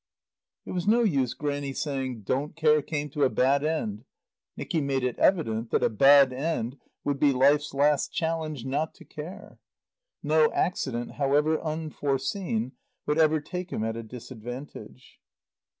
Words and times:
It 0.65 0.71
was 0.71 0.87
no 0.87 1.03
use 1.03 1.35
Grannie 1.35 1.73
saying, 1.75 2.21
"Don't 2.23 2.55
care 2.55 2.81
came 2.81 3.11
to 3.11 3.21
a 3.23 3.29
bad 3.29 3.63
end"; 3.63 4.03
Nicky 4.57 4.81
made 4.81 5.03
it 5.03 5.15
evident 5.19 5.69
that 5.69 5.83
a 5.83 5.91
bad 5.91 6.33
end 6.33 6.79
would 7.03 7.19
be 7.19 7.31
life's 7.31 7.71
last 7.71 8.11
challenge 8.11 8.65
not 8.65 8.95
to 8.95 9.05
care. 9.05 9.59
No 10.23 10.51
accident, 10.53 11.11
however 11.21 11.61
unforeseen, 11.61 12.71
would 13.05 13.19
ever 13.19 13.39
take 13.39 13.71
him 13.71 13.83
at 13.83 13.95
a 13.95 14.01
disadvantage. 14.01 15.19